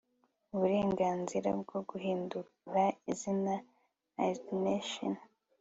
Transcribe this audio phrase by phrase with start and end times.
[0.53, 3.55] UBURENGANZIRA BWO GUHINDURA IZINA
[4.23, 5.13] ALTERATION